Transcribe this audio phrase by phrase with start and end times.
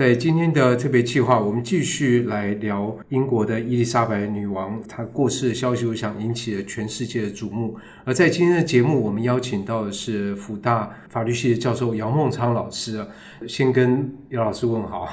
[0.00, 7.76] 在今天的特别计划，我们继续来聊英国的伊丽莎白女王，她过世的消息，我想引起了全世界的瞩目。
[8.06, 13.06] 而在今天的节目，我们邀请到的是辅大法律系的教授姚孟昌老师啊，
[13.46, 15.06] 先跟姚老师问好。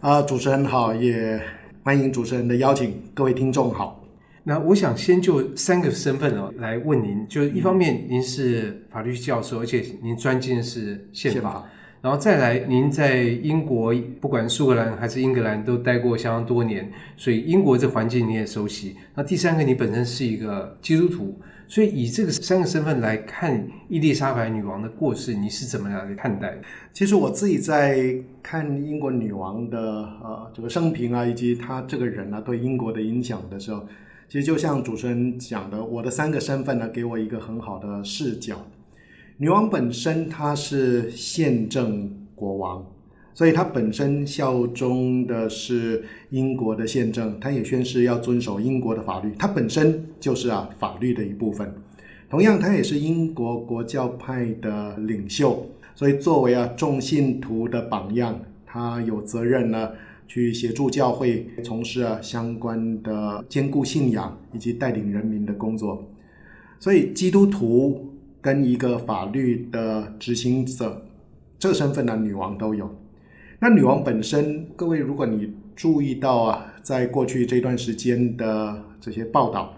[0.00, 1.38] 啊，主持人好，也
[1.82, 4.02] 欢迎主持人的邀请，各位听众好。
[4.42, 11.62] 那我想先就三个身份哦来问您，就是一方面您是法律教授，而且您专精的是宪法。
[12.02, 18.96] 然后再来，您在英国，不管苏格兰还是英格兰，都待过相当多年，所以英国这环境你也熟悉。
[19.14, 26.56] 那第三个，你本身是一个基督徒，所以以这个三个身份来看伊丽莎白女王的过世，你是怎么样来看待？
[26.94, 33.86] 其实我自己在看英国女王的呃这个生平啊，以及她这个人啊对英国的影响的时候，
[34.26, 38.66] 其实就像主持人讲的，我的三个身份呢，给我一个很好的视角。
[39.42, 42.84] 女王本身她是宪政国王，
[43.32, 51.72] 所以她本身效忠的是英国的宪政，她也宣誓要遵守英国的法律，她本身就是啊法律的一部分。
[52.28, 59.92] 同样，她也是英国国教派的领袖，所以作为啊众信徒的榜样，她有责任呢
[60.28, 66.06] 去协助教会从事啊相关的坚固信仰以及带领人民的工作。
[66.78, 68.09] 所以基督徒。
[68.40, 71.02] 跟一个法律的执行者，
[71.58, 72.94] 这个身份呢，女王都有。
[73.60, 79.74] 那女王本身，各位，如果你注意到啊，在过去这段时间的这些报道，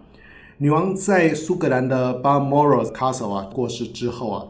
[0.58, 4.46] 女王在苏格兰的 Balmoral Castle 啊过世之后啊。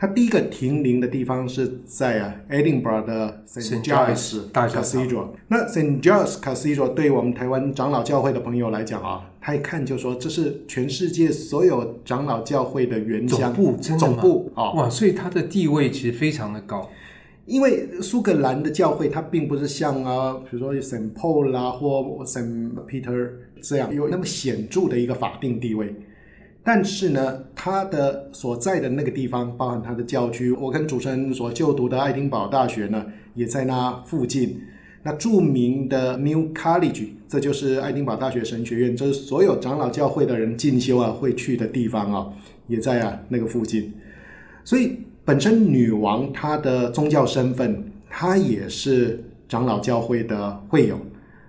[0.00, 3.82] 她第一个停灵的地方是在啊，Edinburgh 的 St.
[3.82, 5.30] Giles Cathedral。
[5.48, 6.00] 那 St.
[6.00, 13.98] Giles Cathedral 对我们台湾长老教会的朋友来讲啊，他一看就说这是全世界所有长老教会的原乡总部，真的？
[13.98, 16.86] 总部啊，哇，所以他的地位其实非常的高。
[17.46, 21.14] 因为苏格兰的教会它并不是像啊，比如说 St.
[21.14, 22.74] Paul 啦或 St.
[22.86, 23.30] Peter
[23.62, 25.94] 这样有那么显著的一个法定地位。
[26.62, 34.60] 但是呢，他的所在的那个地方，包含他的教区，我跟主持人所就读的爱丁堡大学呢，也在那附近。
[35.08, 42.30] 那著名的 New College，这就是爱丁堡大学神学院，这是所有长老教会的人进修啊会去的地方啊，
[42.66, 43.90] 也在啊那个附近。
[44.64, 51.00] 所以本身女王她的宗教身份，她也是长老教会的会友。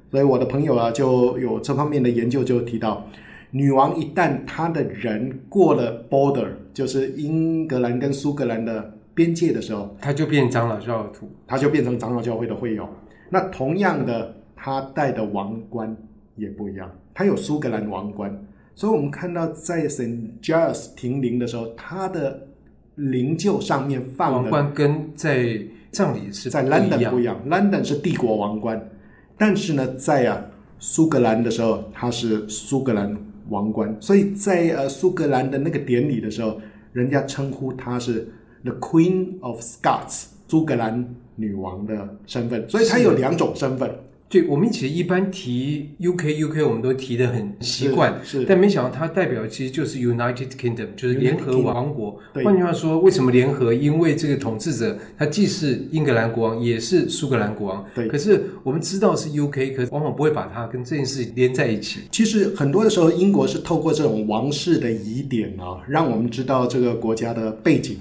[0.09, 3.05] 所以我的朋友啊，就有这方面的研究，就提到。
[3.51, 12.87] 女王一旦她的人过了 border，就是英格兰跟苏格兰的边界的时候，她就变长老教徒，她就变成长老教会的会友。
[13.29, 15.95] 那同样的，他戴的王冠
[16.35, 18.45] 也不一样，他有苏格兰王冠。
[18.75, 20.29] 所以我们看到在 St.
[20.41, 22.47] Giles 停灵的时候，他的
[22.95, 25.59] 灵柩上面放的王冠跟在
[25.91, 28.89] 葬礼是在 London 不一样，London 是帝国王冠，
[29.37, 30.45] 但是呢，在啊
[30.79, 33.15] 苏格兰的时候，它是苏格兰。
[33.49, 36.61] 王冠，所以在呃苏格兰的那个典礼的时候，
[36.93, 38.31] 人家称呼他是
[38.63, 43.89] The Queen of Scots，苏格兰女王的身份，所以她有两种身份。
[44.31, 52.19] 对，我们其实一般提 UK UK，我们都提的很习惯，是，是，但没想到它代表其实就是 United Kingdom，就是联合王国。
[52.31, 53.73] 对，换句话说，为什么联合？
[53.73, 57.83] 因为这个统治者他既是英格兰国王，也是苏格兰国王。
[57.95, 58.07] 对。
[58.07, 62.01] 可是我们知道是 UK，可是往往不会把它跟这件事连在一起。
[62.11, 67.97] 其实很多的时候，英国是透过这种王室的疑点啊，让我们知道这个国家的背景。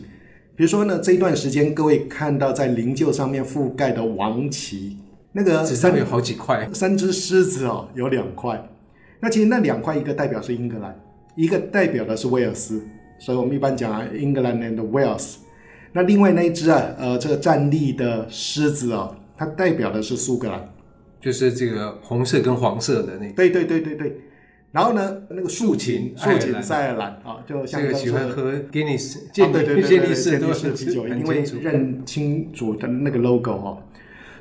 [0.59, 4.97] 比如说呢，这一段时间各位看到在灵柩上面覆盖的王旗。
[5.31, 8.69] 那个纸上有好几块，三只狮子哦，有两块。
[9.21, 11.01] 那其实那两块，一个代表是英格兰，
[11.37, 12.83] 一个代表的是威尔斯。
[13.21, 15.37] 所以我们一般讲啊，England and Wales。
[15.93, 20.69] 那另外那一只啊，呃，这个站立的狮子哦，它代表的是苏格兰，
[21.21, 23.33] 就是这个红色跟黄色的那个。
[23.35, 24.21] 对对对对对。
[24.71, 33.83] 然后呢，那个竖琴，竖琴是爱尔兰啊，就像这个喜欢喝 Guinness，对对对对，健力士都是啤酒，因为认清楚的那个 logo 哦。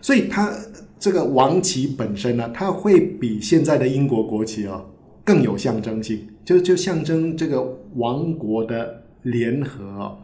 [0.01, 0.51] 所以它
[0.99, 4.85] 这个王旗本身呢，它会比现在的英国国旗哦
[5.23, 7.65] 更有象征性，就就象征这个
[7.95, 10.17] 王国的联合哦。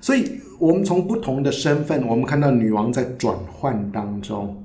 [0.00, 0.24] 所以
[0.58, 4.63] 我们从不同的身份，我们看到女王在转换当中，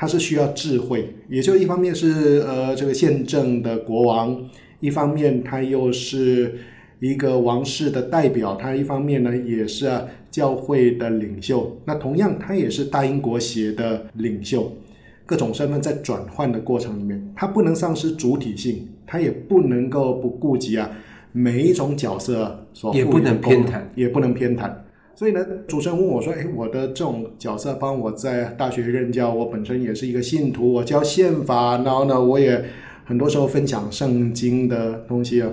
[0.00, 4.48] 她是需要智慧，也就一方面是呃这个宪政的国王，
[4.80, 6.54] 一方面他又是
[7.00, 10.06] 一个王室的代表，他一方面呢也是啊。
[10.30, 14.72] 教会的领袖，那同样他也是大英国协的领袖，
[15.26, 20.88] 各种身份在转换的过程里面，他不能丧失主体性，他也不能够不顾及啊
[21.32, 24.70] 每一种角色所，也不能偏袒，也不能偏袒。
[25.14, 32.64] 所以呢，主持人问我说：“哎，我的这种角色，帮我在大学任教，我本身也是一个信徒，我教宪法，然后呢，我也
[33.04, 35.50] 很多时候分享圣经的东西啊。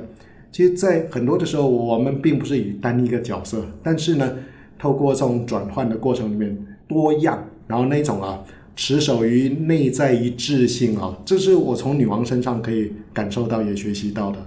[0.54, 4.38] 其实，在很多的时候，我们并不是以单一个角色，但是呢，
[4.80, 6.58] 透过这种转换的过程里面，
[6.88, 8.42] 多样，然后那种啊，
[8.76, 14.38] 持守于内在一致性啊，这是我从女王身上可以感受到也学习到的。”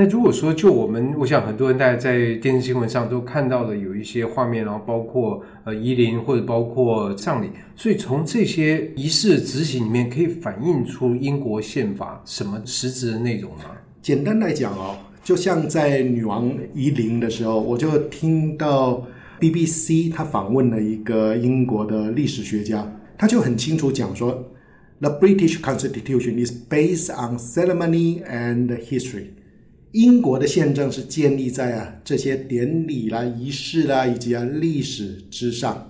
[0.00, 13.64] 那如果说就我们，我想很多人大家在电视新闻上都看到了有一些画面，然后包括呃仪铃或者包括葬礼，所以从这些仪式执行里面可以反映出英国宪法什么实质的内容吗？
[14.00, 19.04] 简单来讲哦，就像在女王仪铃的时候，我就听到
[19.40, 24.48] BBC 他访问了一个英国的历史学家，他就很清楚讲说
[25.00, 29.30] ，The British Constitution is based on ceremony and history。
[29.92, 35.88] 英国的宪政是建立在啊这些典礼啦、仪式啦以及啊历史之上。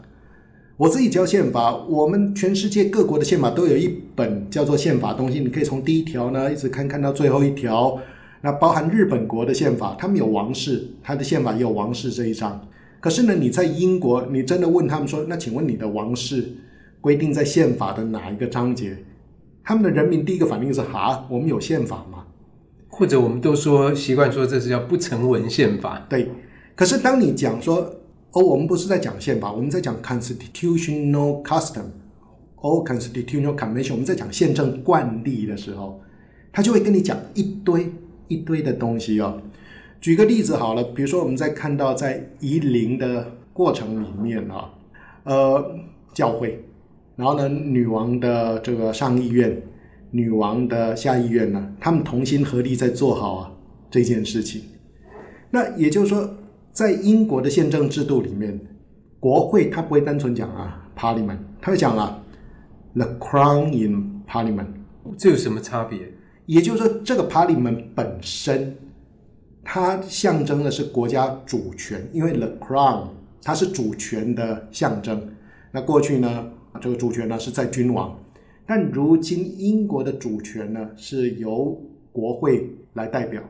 [0.76, 7.98] 我自己教宪法，我们全世界各国的宪法都有一本叫做宪法东西，你可以从第一条呢一直看看到最后一条。
[8.40, 12.68] 那包含日本国的宪法，他们有王室，他的宪法也有王室这一章。
[13.00, 16.52] 可是呢，你在英国，你真的问他们说，那请问你的王室
[17.00, 18.96] 规定在宪法的哪一个章节？
[19.64, 22.17] 他们的人民第一个反应是：哈，我们有宪法吗？
[22.98, 26.04] 或者我们都说习惯说这是叫不成文宪法。
[26.08, 26.28] 对，
[26.74, 27.76] 可是当你讲说
[28.32, 31.84] 哦，我们不是在讲宪法，我们在讲 constitutional custom，
[32.56, 36.00] 哦 constitutional convention，我们在讲宪政惯例的时候，
[36.50, 37.88] 他就会跟你讲一堆
[38.26, 39.40] 一堆的东西哦。
[40.00, 44.70] 举个例子好了，比如说我们在看到在夷陵的过程里面啊，
[45.22, 45.76] 呃，
[46.12, 46.64] 教会，
[47.14, 49.62] 然后呢，女王的这个上议院。
[50.10, 53.52] 女王的下议院呢，他们同心合力在做好啊
[53.90, 54.62] 这件事情。
[55.50, 56.28] 那也就是说，
[56.72, 58.58] 在英国的宪政制度里面，
[59.20, 62.22] 国会它不会单纯讲啊 Parliament，它会讲啊
[62.94, 64.66] The Crown in Parliament。
[65.16, 65.98] 这有什么差别？
[66.46, 68.76] 也就是说，这个 Parliament 本身，
[69.64, 73.08] 它象征的是国家主权，因为 The Crown
[73.42, 75.30] 它是主权的象征。
[75.72, 76.46] 那过去呢，
[76.80, 78.18] 这个主权呢是在君王。
[78.68, 81.80] 但如今英国的主权呢，是由
[82.12, 83.42] 国会来代表。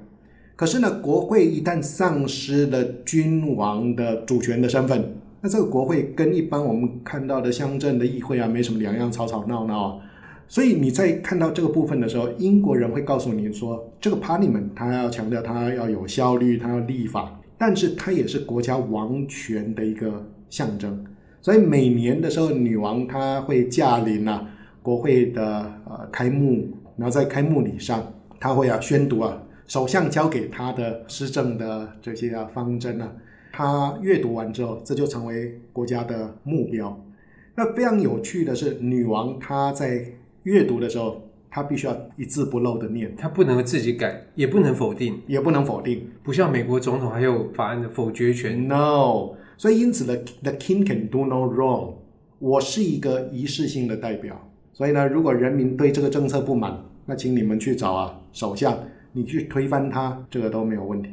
[0.55, 10.00] 可是呢，国会一旦丧失了君王的主权的身份，那这个国会跟一般我们看到的乡镇的议会啊，没什么两样，吵吵闹闹。
[10.47, 21.05] 所以你在看到这个部分的时候，英国人会告诉你说，这个 Parliament 它要强调它要有效率，它要立法，但是它也是国家王权的一个象征。
[21.43, 24.55] 所以每年的时候，女王她会驾临啊。
[24.83, 25.43] 国会的
[25.89, 33.13] 呃开幕，然后在开幕礼上，他会啊宣读啊首相交给他的施政的这些啊方针啊，
[33.53, 36.99] 他阅读完之后，这就成为国家的目标。
[37.55, 40.05] 那非常有趣的是，女王她在
[40.45, 41.21] 阅读的时候，
[41.51, 48.69] 她必须要一字不漏的念，她不能自己改，也不能否定，也不能否定，不像美国总统还有法案的否决权。
[48.69, 51.95] No，所以因此呢，the king can do no wrong。
[52.39, 54.48] 我是一个仪式性的代表。
[54.79, 56.73] 所以呢，如果人民对这个政策不满，
[57.05, 58.79] 那请你们去找啊首相，
[59.11, 61.11] 你去推翻他，这个都没有问题。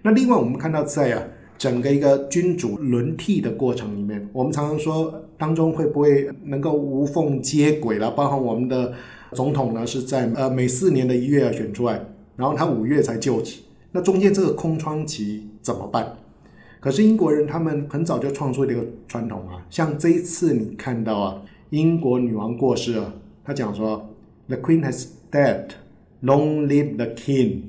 [0.00, 1.22] 那另外，我们看到在啊
[1.58, 8.10] 整个一个君主轮替的过程里面，我们常常说当中会不会能够无缝接轨了？
[8.12, 8.94] 包括我们的
[9.32, 12.02] 总统呢是在呃每四年的一月选出来，
[12.34, 13.60] 然后他五月才就职，
[13.92, 16.16] 那中间这个空窗期怎么办？
[16.80, 21.42] 可是英国人他们很早就创出了一个传统啊，像这一次你看到啊。
[21.70, 23.12] 英国女王过世了，
[23.44, 24.08] 她讲说
[24.46, 25.70] ：“The Queen has died,
[26.22, 27.62] long live the King。”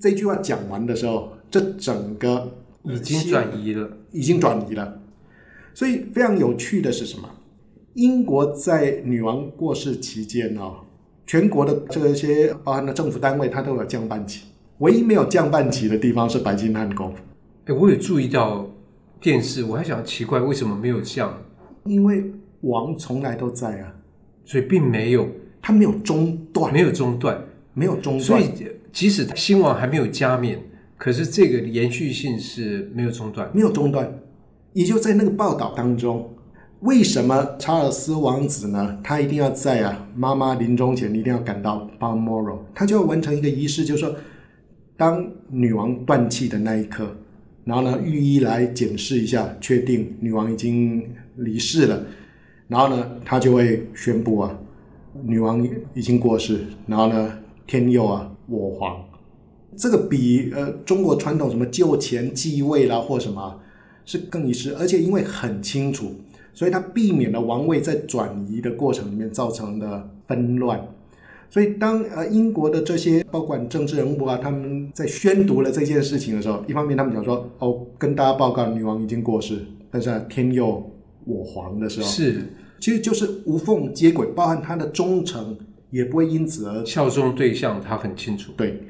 [0.00, 5.00] 这句话讲完的时候，这整个已经转移了，已经转移了。
[5.72, 7.28] 所以非常有趣的是什么？
[7.94, 10.80] 英国在女王过世期间啊，
[11.26, 14.46] 全国的这些包含的政府单位，它都有降半旗。
[14.78, 17.14] 唯一没有降半旗的地方是白金汉宫。
[17.66, 18.68] 哎，我有注意到
[19.20, 21.40] 电视，我还想奇怪为什么没有降？
[21.84, 22.32] 因为。
[22.68, 23.94] 王从来都在啊，
[24.44, 25.28] 所以并没有，
[25.62, 27.42] 他没有中断，没有中断，
[27.72, 28.20] 没有中断。
[28.20, 28.50] 所以
[28.92, 30.58] 即使新王还没有加冕，
[30.96, 34.12] 可是这个延续性是没有中断，没有中断。
[34.72, 36.28] 也就在那个报道当中，
[36.80, 38.98] 为什么查尔斯王子呢？
[39.04, 44.16] 他一定要在啊，妈妈临终前一定要赶到 Balmoral，他就要完成一个仪式，就是说，
[44.96, 47.16] 当女王断气的那一刻，
[47.64, 51.02] 然后呢，御医来检视一下，确定女王已经
[51.36, 52.04] 离世了。
[52.68, 54.58] 然后呢，他就会宣布啊，
[55.22, 56.64] 女王已经过世。
[56.86, 59.04] 然后呢，天佑啊，我皇。
[59.76, 63.60] 这个比呃中国传统什么就前继位啦或什么，
[64.04, 66.12] 是更衣室，而且因为很清楚，
[66.52, 70.80] 所以他避免了王位在转移的过程里面造成的纷乱。
[71.50, 80.88] 所以当呃英国的这些包括政治人物啊，他们在宣读了这件事情的时候，一方面他们讲说哦，跟大家报告女王已经过世，但是、啊、天佑
[81.24, 82.42] 我皇的时候是，
[82.80, 85.56] 其实就是无缝接轨，包含他的忠诚
[85.90, 88.52] 也不会因此而效忠对象，他很清楚。
[88.56, 88.80] 对，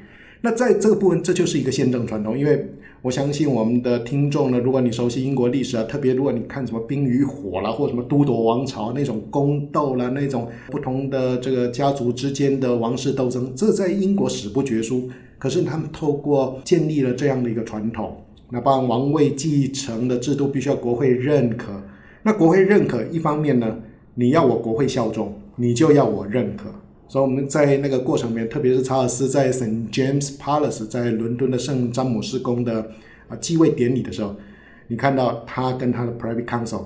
[0.41, 2.69] 那在这个部分，这就是一个宪政传统，因为。
[3.01, 15.07] 我相信我们的听众呢，如果你熟悉英国历史啊，特别如果你看什么《冰与火》啦，或什么都铎王朝那种宫斗啦，那种不同的这个家族之间的王室斗争，这在英国史不绝书。
[15.37, 18.17] 可是他们透过建立了这样的一个传统，
[18.49, 21.79] 那包括王位继承的制度必须要国会认可。
[22.27, 23.77] 那国会认可，一方面呢，
[24.15, 26.63] 你要我国会效忠，你就要我认可。
[27.07, 29.93] 所以我们在那个过程里面，特别是查尔斯在 St.
[29.93, 32.89] James Palace 在伦敦的圣詹姆士宫的
[33.27, 34.35] 啊继位典礼的时候，
[34.87, 36.85] 你看到他跟他的 Private Council，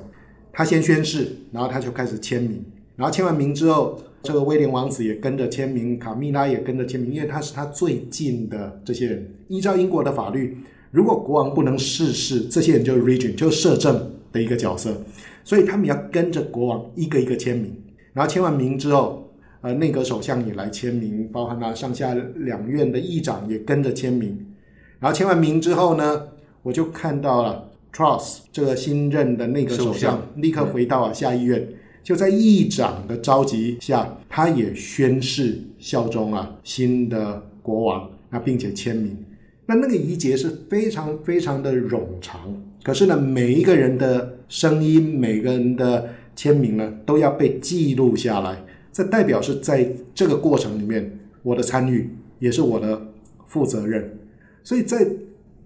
[0.52, 2.62] 他先宣誓，然后他就开始签名，
[2.98, 9.26] 然后签完名之后，这个威廉王子也跟着签名，卡蜜拉也跟着签名，因为他是他最近的这些人。
[9.48, 10.58] 依照英国的法律，
[10.92, 15.02] 如果国王不能逝世，这些人就是 Regent，就是摄政的一个角色，
[15.44, 17.76] 所以他们要跟着国王一个一个签名，
[18.14, 19.26] 然后签完名之后。
[19.62, 24.54] 呃，内阁首相也来签名，包含了上下两院的议长也跟着签名。
[25.02, 26.30] 然后签完名之后呢，
[26.64, 31.68] 我就看到了 Truss 这个新任的内阁首相，立刻回到了下议院，
[32.02, 39.18] 就在议长的召集下，他也宣誓效忠啊新的国王，那并且签名。
[39.66, 42.40] 那那个仪节是非常非常的冗长，
[42.84, 48.64] 可是呢，每一个人的声音，每个人的签名呢，都要被记录下来。
[48.92, 52.10] 这代表是在这个过程里面，我的参与
[52.40, 53.00] 也是我的
[53.46, 54.18] 负责任。
[54.64, 55.08] 所以在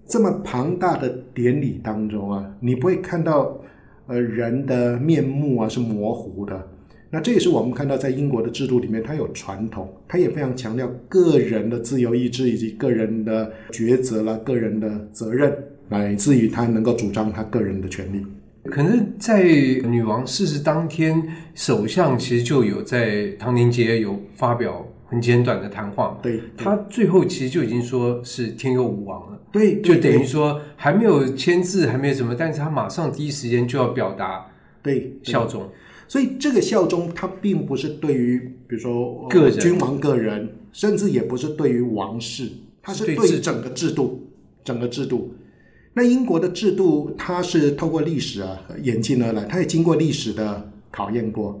[0.06, 3.58] 这么庞大的典礼当中啊，你不会看到
[4.06, 6.68] 呃人的面目啊是模糊的。
[7.10, 15.56] 那这也是我们看到在英国的制度里面，它有传统，它也非常强调个人的自由意志以及个人的抉择啦、个人的责任，
[15.88, 18.24] 乃至于他能够主张他个人的权利。
[18.64, 21.22] 可能在女王逝世当天，
[21.54, 26.18] 首相其实就有在唐宁街有发表很简短的谈话。
[26.22, 29.38] 对，他最后其实就已经说是天佑吾王了。
[29.52, 34.46] 对，就等于说还没有签字，还没有什么，但是他马上第一时间就要表达
[34.82, 35.68] 对效忠。
[36.08, 42.48] 所以这个效忠，他并不是对于比如说个人君王个人，甚至也不是对于王室，
[42.80, 44.26] 他是对于整个制度，
[44.64, 45.33] 整个制度。
[45.94, 51.60] 那英国的制度，它是透过历史啊演进而来，它也经过历史的考验过。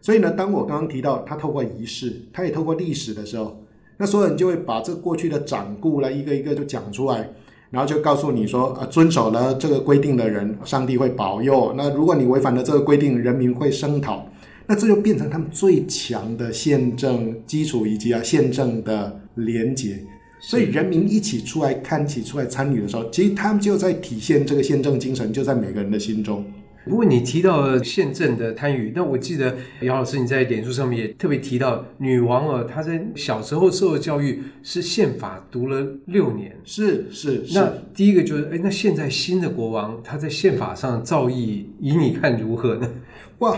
[0.00, 3.62] 所以呢，当我刚刚提到它透过仪式，它也透过历史的时候，
[3.96, 7.30] 那所有人就会把这过去的掌故来一个一个就讲出来，
[7.70, 14.26] 然后就告诉你说，啊，遵守了这个规定的人，上帝会保佑；那如果你违反了这个规定，人民会声讨。
[14.66, 19.98] 那这就变成他们最强的宪政基础以及啊宪政的连结。
[20.44, 26.44] 所以人民一起出来看，一起出来参与的时候，其实他们就在体现这个宪政精神，就在每个人的心中。
[26.84, 37.46] 不过你提到宪政的参与，那我记得姚老师你在脸书上面也特别提到，女王啊，她在小时候受的教育是宪法读了六年，是是。
[37.46, 42.90] 是那第一个就是，哎，那现在新的国王他在宪法上造诣，以你看如何呢？
[43.38, 43.56] 哇，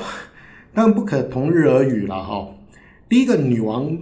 [0.75, 2.47] 当然不可同日而语了哈。
[3.09, 3.97] 第一个女王。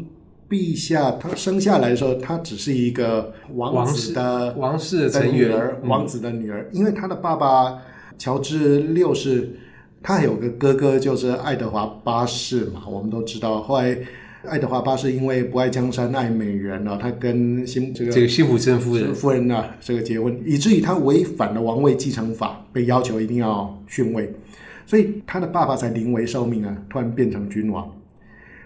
[0.53, 6.61] 陛下，他生下来的时候，他只是一个王子的王室的女儿，王子的女儿。
[6.65, 7.79] 嗯、因为他的爸爸
[8.19, 9.57] 乔治六世，
[10.03, 12.83] 他还有个哥哥，就是爱德华八世嘛。
[12.87, 13.97] 我们都知道，后来
[14.45, 24.31] 爱德华八世因为不爱江山爱美人啊，他跟辛这个这个辛普森夫人夫人啊这个结婚，以至于他违反了王位继承法，被要求一定要逊位，
[24.85, 27.91] 所以他的爸爸才临危受命啊，突然变成君王。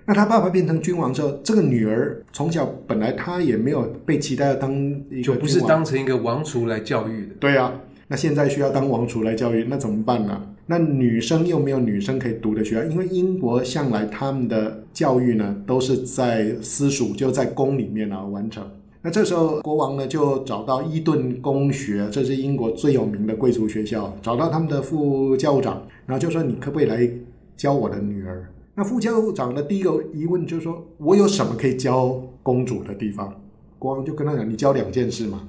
[0.06, 4.72] 那他爸爸变成君王之后，这个女儿从小本来她也没有被期待要当
[5.10, 7.34] 一个，就不是当成一个王储来教育的。
[7.40, 7.72] 对啊，
[8.06, 10.40] 那现在需要当王储来教育，那怎么办呢？
[10.68, 18.64] 那女生又没有女生可以读的学校，因为英国向来他们的教育呢都是在私塾，就在宫里面啊完成。
[19.02, 27.08] 那这时候国王呢就找到伊顿公学，这是英国最有名的贵族学校，找到他们的副教务长，然后就说：“你可不可以来
[27.56, 28.48] 教我的女儿？”
[28.78, 33.34] 那副教务长的第一个疑问就是说：“我有什么可以教公主的地方？”
[33.78, 35.48] 国王就跟他讲：“你教两件事嘛，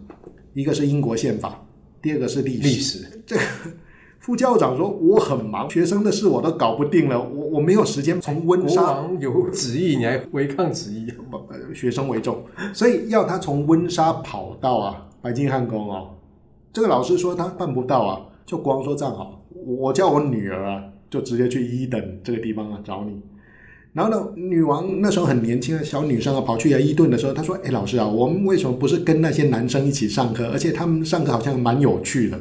[0.53, 1.61] 一个是英国宪法，
[2.01, 2.61] 第二个是历史。
[2.61, 3.41] 历史”这个
[4.19, 11.11] 副教务长说：“我很忙，学生的事我都搞不定了，我我没有时间从温莎。”国王有旨意，你还违抗旨意？
[11.75, 12.41] 学生为重，
[12.73, 16.11] 所以要他从温莎跑到啊白金汉宫哦。
[16.71, 18.21] 这个老师说他办不到啊。
[18.45, 23.19] 就国王说这样好，我叫我女儿啊，就直接去一等这个地方啊找你。
[23.93, 30.47] 然后呢，女王那时候很年轻的小女生啊，跑去啊伊顿的时候，她说：“哎，老师啊，我们为什么不是跟那些男生一起上课？
[30.49, 32.39] 而且他们上课好像蛮有趣的。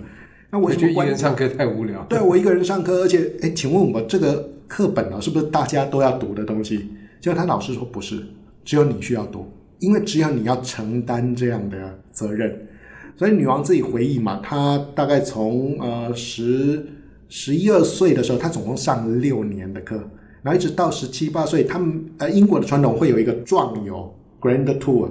[0.50, 2.04] 那我觉得一个人上课太无聊。
[2.10, 8.22] 对，我一个人上课，而且哎，请问我这个课本啊，是不是大家都要读的东西？”结果他老师说：“不是，
[8.62, 12.68] 只有你需要读，因为只有你要承担这样的责任。”
[13.16, 16.86] 所以女王自己回忆嘛，她大概从呃十
[17.28, 19.96] 十一二岁的时候，她总共上了六年的课，
[20.42, 25.08] 然后一直到十七八岁，他们呃英国的传统会有一个壮游 （Grand Tour），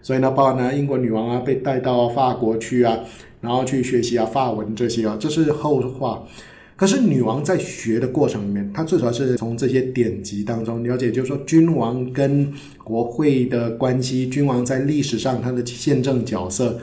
[0.00, 2.98] 所以呢，包含呢英国女王啊被带到法国去啊，
[3.40, 6.26] 然后去学习啊法文这些啊，这是后话。
[6.76, 12.50] 可是女王在学的过程里面，她最主要是从这些典籍当中了解，就是说君王跟
[12.82, 16.78] 国会的关系，君王在历史上他的宪政角色。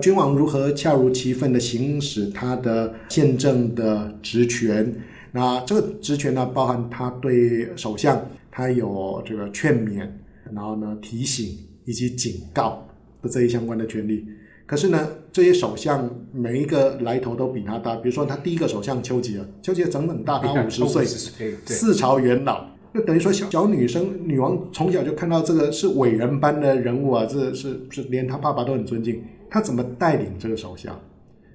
[0.00, 4.92] 君王如何恰如其分地行使他的宪政的职权？
[5.30, 10.08] 那这个职权呢，包含他对首相，他有这个劝勉，
[10.52, 12.86] 然后呢提醒以及警告
[13.22, 14.26] 的这一相关的权利。
[14.66, 17.94] 可是呢，这些首相每一个来头都比他大。
[17.96, 22.66] 比如说，他第一个首相丘吉尔，丘吉尔整整大他 五十岁，四朝元老。
[22.94, 29.22] 就等于说小，小小女生女王从小就看到这个是伟人般的人物啊，这是是连他爸爸都很尊敬。
[29.54, 30.92] 他怎么带领这个首相？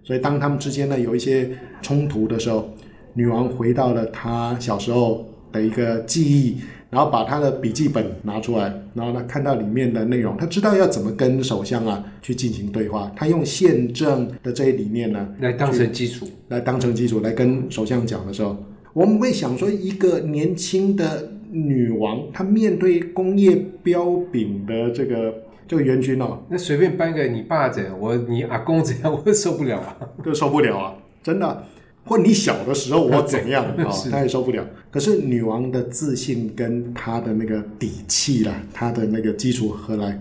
[0.05, 1.49] 所以当他们之间呢有一些
[1.81, 2.69] 冲突的时候，
[3.13, 13.11] 女王回到了她小时候的一个记忆，然后把她的笔记本拿出来，然后呢看到里面的内容，她知道要怎么跟首相啊去进行对话。
[13.17, 18.55] 她用宪政的这一理念呢来当成基础，来当成基础来跟首相讲的时候，
[18.93, 25.33] 我们会想说，一个年轻的女王，她面对工业标炳的这个。
[25.69, 31.63] 这个元军哦，那随便搬个你爸怎样，我你阿公怎样，我都受不了啊， 都受不了啊，真的。
[32.05, 34.65] 或你小的时候我怎样啊， 哦、他也受不了。
[34.89, 40.19] 可是女王的自信跟她的那个底气啦，她的那个基础何来？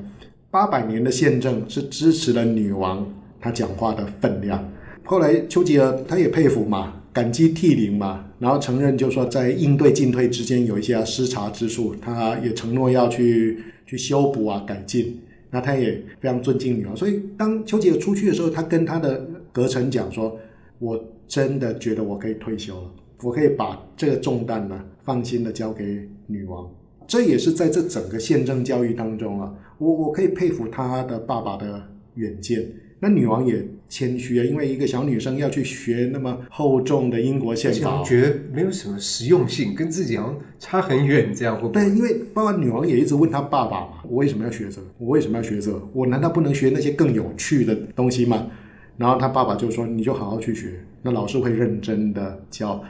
[0.50, 4.62] 八百年的宪政是支持了女王她讲话的分量。
[5.02, 15.18] 后来丘吉尔他也佩服嘛，感激涕零嘛，然后承认就说在应对进退之间有一些失察之处，他也承诺要去去修补啊改进。
[15.50, 20.38] 那他也非常尊敬女王，所以当丘吉尔出去的时候，他跟他的隔层讲说
[20.78, 22.90] ：“我真的觉得我可以退休了，
[23.22, 26.70] 我可以把这个重担呢放心的交给女王。”
[27.08, 31.82] 这也是在这整个宪政教育当中啊，我我可以佩服他的爸爸的
[32.16, 32.70] 远见。
[33.00, 41.72] 那女王也谦虚啊，因为一个小女生要去学那么厚重的英国宪法，觉得没有什么实用性，跟自己好像差很远，这样会不会？
[41.74, 44.86] 对，因为包括女王也一直问她爸爸嘛，我为什么要学这个？
[44.98, 45.80] 我为什么要学这个？
[45.92, 48.48] 我难道不能学那些更有趣的东西吗？
[48.96, 52.82] 然后她爸爸就说：“你就好好去学，那老师会认真的教。”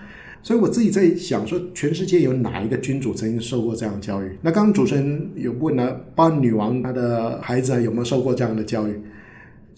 [0.42, 4.38] 所以我自己在想说，全世界有哪一个君主曾经受过这样的教育？
[4.40, 8.98] 那刚刚主持人有问了，包括女王她的孩子有没有受过这样的教育？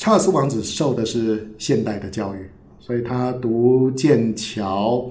[0.01, 2.39] 查尔斯王子受的是现代的教育，
[2.79, 5.11] 所以他读剑桥，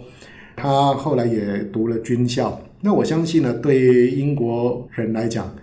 [0.55, 2.59] 他后来也读了军校。
[2.81, 5.55] 那我相信呢，对英国人来讲，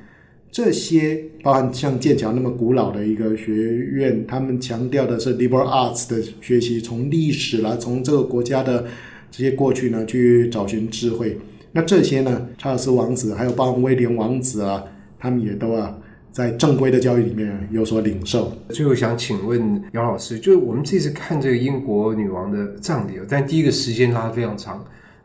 [0.52, 8.84] 这些包含像剑桥那么古老的一个学院，他们强调的是 liberal arts 的学习，从历史啦，从这个国家的
[9.32, 11.36] 这些过去呢，去找寻智慧。
[11.72, 14.84] 那这些呢，查尔斯王子还有包括威廉王子啊，
[15.18, 15.98] 他们也都啊。
[16.36, 18.52] 在正规的教育里面有所领受。
[18.68, 24.74] 最后想请问姚老师，就是我们这次看这个英国女王的葬礼，但第一个时间拉得非常长，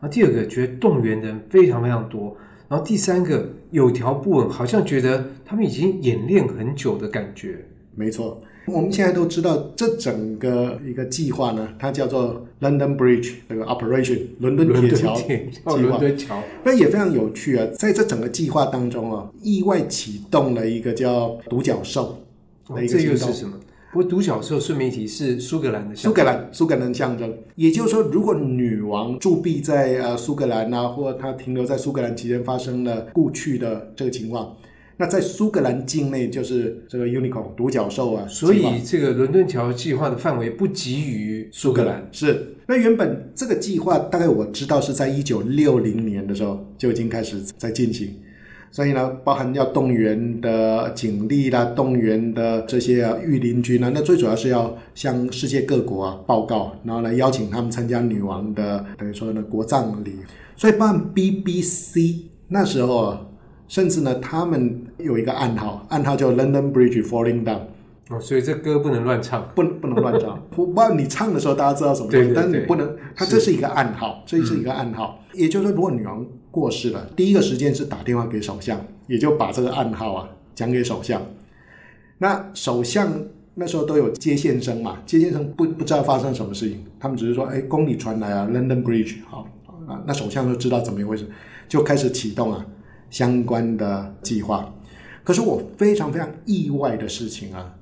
[0.00, 2.34] 后第二个觉得动员的人非常非常多，
[2.66, 7.58] 然后第三个有条不紊，好像觉得他们已经演练很久的感觉。
[7.94, 8.42] 没错。
[8.66, 15.76] 我们现在都知道，这整个一个计划呢，它叫做 London Bridge 这个 Operation 伦敦铁桥计划。
[15.76, 17.66] 伦敦桥，那也非常有趣啊！
[17.72, 22.18] 在这整个计划当中啊，意外启动了一个叫独角兽
[22.68, 23.16] 的一个行动。
[23.16, 23.58] 哦，这又是什么？
[23.92, 26.12] 不过独角兽顺便一提是苏格兰的象征。
[26.12, 27.34] 苏格兰，苏格兰象征。
[27.56, 34.56] 也就是说，如果女王驻跸在呃苏格兰啊，或者她停留在苏格兰期间发生了故去的这个情况。
[34.98, 42.06] 那在苏格兰境内就是这个 Unicorn 独角兽啊，所以这个伦敦桥计划的范围不及于苏格兰。
[42.12, 48.14] 是，那原本这个计划大概我知道是在一九六零年的时候就已经开始在进行，
[48.70, 60.18] 所以呢，包含要动员的警力啦，动员的这些啊御林军啊，那最主要是要向世界各国啊报告，然后来邀请他们参加女王的等于说呢国葬礼。
[60.54, 63.26] 所以包含 BBC 那时候啊。
[63.72, 67.60] 甚至呢，他们有一个暗号，暗号叫 London Bridge Falling Down，
[68.10, 70.46] 哦，所以这歌不能乱唱，不不能乱唱。
[70.56, 75.24] 我 不知道你唱的时候大家知道什么，对对对，但是你不能，它这是一个暗号，这是一个暗号。
[75.32, 81.22] 嗯、也就是说，如果女王过世了，第一个时间是打电话给首相，也就把这个暗号啊讲给首相。
[82.18, 83.10] 那首相
[83.54, 89.48] 那时候都有接线生嘛，接线生不不知道发生什么事情，他们只是说，哎，宫里传来啊，London Bridge，好
[89.88, 91.26] 啊，那首相就知道怎么一回事，
[91.70, 92.66] 就开始启动啊
[93.12, 94.74] 相关的计划。
[95.22, 97.72] 可是我非常非常意外的事情啊。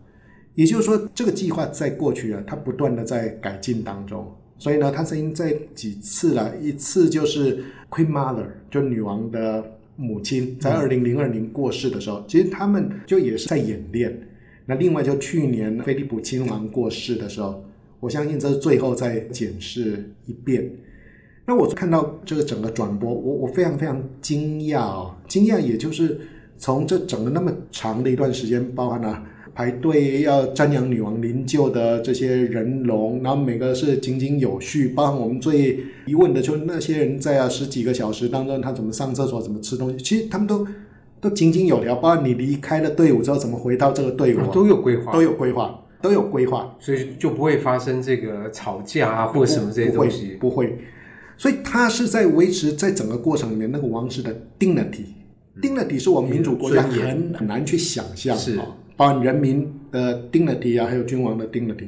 [0.56, 9.64] 也就是说，这个计划在过去啊，它不断的在改进当中，所以呢，它曾经在几次了，一次就是 Queen Mother，就女王的
[9.96, 14.20] 母亲，在二零零二年过世的时候，嗯、其实他们就也是在演练。
[14.66, 17.64] 那另外就去年菲利普亲王过世的时候，
[18.00, 20.68] 我相信这是最后再检视一遍。
[21.50, 26.16] 那我看到这个整个转播，我我非常非常惊讶哦，惊讶也就是
[26.56, 29.20] 从这整个那么长的一段时间，包含了。
[29.52, 34.90] 排队要瞻仰女王灵柩的这些人龙，然后每个是井井有序。
[34.90, 39.96] 包含我们最疑问的，就是那些人在啊十几个小时当中，他怎么上厕所，怎么吃东西？
[39.98, 40.64] 其实他们都
[41.20, 41.96] 都井井有条。
[41.96, 50.78] 包括你离开了队伍之后，怎么回到这个队伍，都有规划，都有规划，都有规划，所以就不会发生这个吵架啊，或者什么这些东西，不会，不会。
[51.40, 58.58] 所以他是在维持在整个过程里面那个王室的 dignity，dignity 是我们民主国家很很难去想象是。
[58.94, 61.86] 包括人民的 dignity 啊，还有君王的 dignity。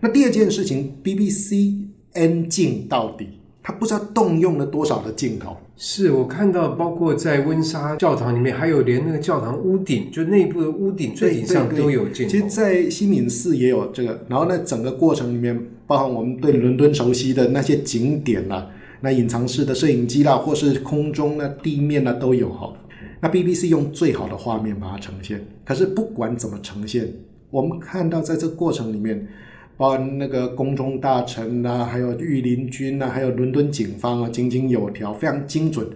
[0.00, 1.74] 那第二件事情，BBC
[2.14, 3.28] N 镜到底，
[3.62, 5.54] 他不知道动用了多少的镜头。
[5.76, 12.32] 是我看到，包括在温莎教堂里面，还有连那个教堂屋顶，就内部的屋顶最顶上都有镜头。
[12.32, 14.24] 其实，在西敏寺也有这个。
[14.28, 18.66] 然后呢，整个过程里面，包含我们对伦敦熟悉的那些景点啊，
[19.00, 22.72] 那隐藏式的摄影机啦，或是空中的地面呢，都有哈。
[23.20, 27.12] 那 BBC 用最好的画面把它呈现，可是不管怎么呈现，
[27.50, 29.26] 我们看到在这个过程里面，
[29.76, 35.86] 包括那个宫中大臣呐、啊，还有御林军呐、啊，还有伦敦警方啊，井井有条，非常精准。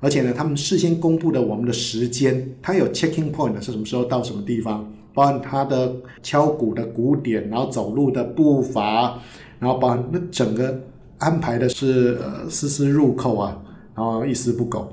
[0.00, 5.94] 而且呢，他们事先公布的我们的时间，它有 checking point 是什么时候到什么地方，包含他的
[6.24, 9.20] 敲鼓的鼓点，然后走路的步伐，
[9.60, 10.80] 然后把那整个
[11.22, 13.56] 安排的是呃丝丝入扣啊，
[13.94, 14.92] 然后一丝不苟。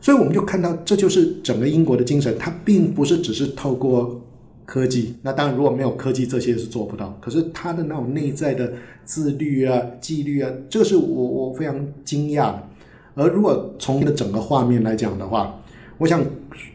[0.00, 2.34] 所以我们就看到，这就是整个英国的精神。
[2.38, 4.20] 它并不是只是透过
[4.64, 7.18] 科技，那当然如果没有科技，这些是做不到。
[7.20, 8.72] 可是它的那种内在的
[9.04, 12.62] 自律啊、纪律啊，这是我我非常惊讶的。
[13.16, 15.60] 而如果从整个画面来讲的话，
[15.98, 16.24] 我想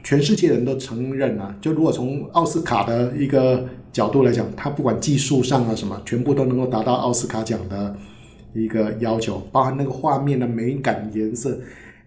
[0.03, 7.95] 全世界人都承认啊，就如果从奥斯卡的一个角度来讲，它不管技术上啊什么，全部都能够达到奥斯卡奖的
[8.54, 11.60] 一个要求，包含那个画面的美感、颜色。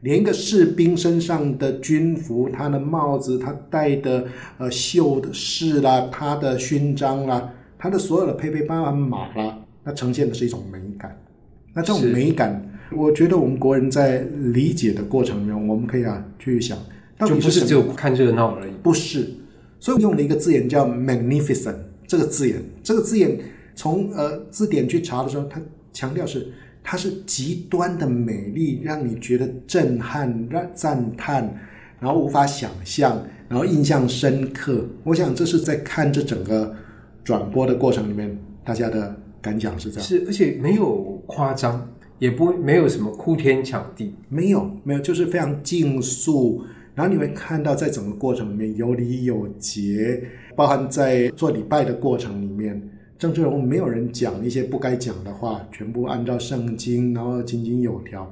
[0.02, 4.24] 连一个士兵身上的军服，他的帽子，他戴的
[4.58, 11.18] 呃绣的饰啦，他的勋章啦，他的所有的配备包含马啦，那呈现的是一种美感。
[11.74, 14.18] 那这种美感，我觉得我们国人在
[14.52, 16.78] 理解的过程中，我们可以啊去想，
[17.18, 18.72] 到底是就不是只有看热闹而已。
[18.82, 19.28] 不是，
[19.80, 21.74] 所以用了一个字眼叫 magnificent
[22.06, 23.36] 这个字眼，这个字眼
[23.74, 25.60] 从呃字典去查的时候，它
[25.96, 26.46] 强调是。
[26.88, 31.42] 它是极端的美丽，让你觉得震撼、让赞叹，
[31.98, 34.86] 然后无法想象，然后印象深刻。
[35.02, 36.72] 我想这是在看这整个
[37.24, 40.08] 转播的过程里面，大家的感想是这样。
[40.08, 41.84] 是，而且没有夸张，
[42.20, 46.62] 也不没有什么哭天抢地，没有，没有，就是非常静肃。
[46.94, 50.22] 然后你会看到，在整个过程里面有礼有节，
[50.54, 52.80] 包含在做礼拜的过程里面。
[53.18, 58.30] 政治人物没有人讲一些不该讲的话，全部按照圣经，然后井井有条。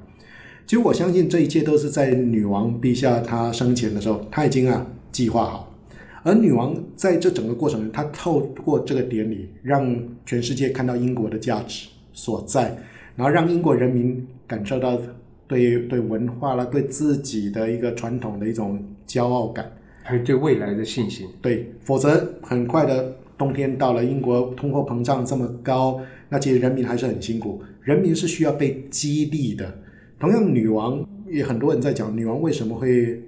[0.66, 5.74] 其实我相信这一切都是在女王陛下她生前的时候，她已经啊计划好。
[6.22, 12.76] 而女王在这整个过程中，她透过这个典礼，让全世界看到英国的价值所在，
[13.16, 15.00] 然后让英国人民感受到
[15.48, 19.70] 对对文化啦、对自己的一个传统的一种骄傲感，
[20.02, 21.26] 还有对未来的信心。
[21.40, 23.16] 对，否则很快的。
[23.44, 27.62] 冬天到了，英国通货膨胀这么高，那其实人民还是很辛苦。
[27.82, 29.82] 人民是需要被激励的。
[30.18, 33.22] 同样，女王也很多人在讲，女王为什么会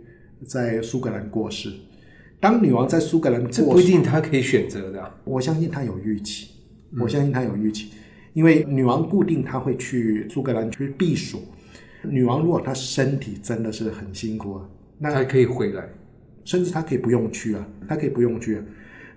[0.47, 1.71] 在苏格兰过世？
[2.41, 5.13] 当女王在苏格兰过世，这不一定她可以选择的。
[5.25, 6.49] 我相信她有预期，
[6.99, 7.99] 我相信她有预期，嗯、
[8.33, 11.43] 因为女王固定她会去苏格兰去避暑。
[12.03, 14.67] 女王如果她身体真的是很辛苦啊，
[14.99, 15.87] 那她可以回来，
[16.47, 18.65] 甚至她可以不用去啊，她可以不用去啊。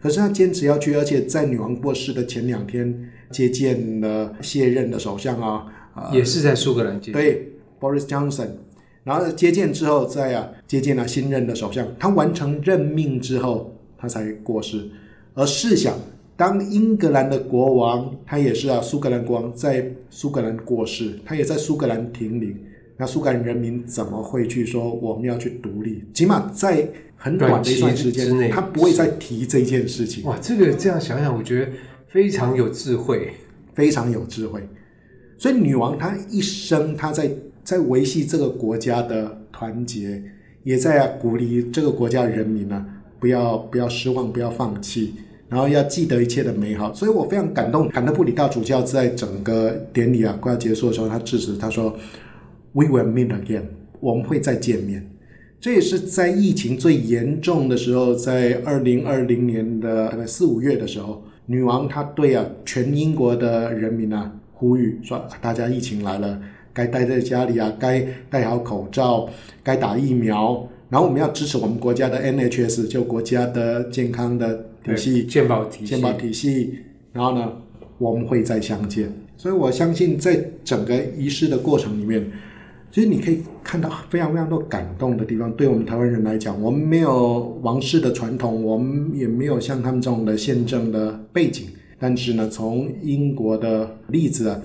[0.02, 5.66] 可是他坚持要去，而且在女王过世的前两天接见了卸任的首相啊，
[6.14, 7.14] 也是在苏格兰接见。
[7.14, 8.48] 对，Boris Johnson，
[9.04, 11.88] 然后接见之后再啊接见了新任的首相。
[12.00, 14.90] 他完成任命之后，他才过世。
[15.34, 15.98] 而试想，
[16.38, 22.58] 当英格兰的国王，他也是啊，苏格兰国王在苏格兰过世，他也在苏格兰停灵。
[22.96, 26.04] 那苏格兰人民怎么会去说我们要去独立？
[26.14, 26.86] 起码在
[27.22, 30.24] 很短的一段时间之内，他不会再提这件事情。
[30.24, 31.72] 哇，这个这样想想，我觉得
[32.08, 33.34] 非常有智慧，
[33.76, 34.66] 非常有智慧。
[35.38, 37.30] 所以女王她一生，她在
[37.62, 40.24] 在维系这个国家的团结，
[40.64, 42.86] 也在鼓励这个国家人民呢、啊，
[43.20, 45.16] 不要不要失望，不要放弃。
[45.50, 47.90] 然后要记得一切的美好，所以我非常感动。
[47.90, 51.98] 坎特布里大主教在整个典礼啊快要结束的时候，他致辞，他说
[52.72, 53.64] ：“We will meet again，
[54.00, 55.10] 我们会再见面。”
[55.62, 66.40] 这也是在疫情最严重的时候，在二零二零年的大概四五月的时候，女王她对啊全英国的人民啊呼吁说：“大家疫情来了，
[66.74, 69.30] 该待在家里啊，该戴好口罩，
[69.62, 70.68] 该打疫苗。
[70.90, 76.74] 然后我们要支持我们国家的 NHS，就国家的健康的。”体系健保体系，健保体系，
[77.12, 77.52] 然后呢，
[77.98, 79.12] 我们会再相见。
[79.36, 82.26] 所以我相信，在整个仪式的过程里面，
[82.92, 85.52] 其实你可以看到非常非常多感动的地方。
[85.54, 91.68] 对我们台湾人来讲，我们没有王室的传统，我们也没有像他们这种的宪政的背景，
[92.00, 94.60] 但是呢，从英国的例子啊，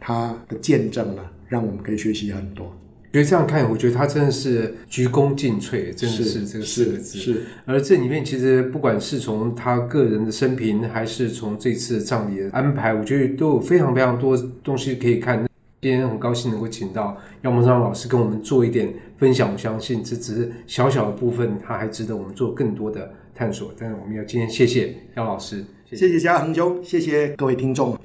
[0.00, 2.74] 他的见证呢，让我们可以学习很多。
[3.12, 7.18] 觉得这样看，我觉得他真的是鞠躬尽瘁，真的是这个四个字。
[7.18, 15.46] 是，是，而这里面其实不管是从他个人的生平，还是从这次葬礼的安排，我觉得都有非常非常多东西可以看。
[15.86, 19.52] 今天很高兴能够请到姚蒙彰老师跟我们做一点分享。
[19.52, 23.70] 我相信这只是小小的部分，它还值得我们做更多的探索。
[23.78, 27.96] 但是我们要今天谢谢姚老师，谢谢嘉恒兄，谢谢各位听众。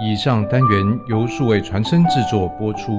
[0.00, 2.92] 以上单元由数位传声制作播出。